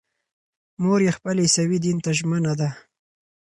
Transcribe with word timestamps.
مور 0.81 0.99
یې 1.05 1.11
خپل 1.17 1.35
عیسوي 1.43 1.77
دین 1.85 1.97
ته 2.05 2.11
ژمنه 2.17 2.53
ده. 2.59 2.69